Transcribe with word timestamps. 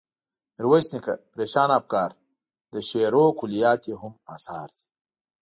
میرویس 0.55 0.87
نیکه، 0.93 1.13
پریشانه 1.33 1.73
افکار، 1.79 2.09
د 2.73 2.75
شعرونو 2.89 3.37
کلیات 3.39 3.81
یې 3.89 3.95
هم 4.01 4.13
اثار 4.35 4.67
دي. 4.77 4.83